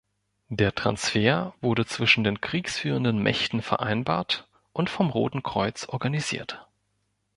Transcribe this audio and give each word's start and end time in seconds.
Der 0.49 0.73
Transfer 0.73 1.53
wurde 1.61 1.85
zwischen 1.85 2.23
den 2.23 2.41
kriegführenden 2.41 3.19
Mächten 3.21 3.61
vereinbart 3.61 4.47
und 4.73 4.89
vom 4.89 5.11
Roten 5.11 5.43
Kreuz 5.43 5.87
organisiert. 5.89 6.65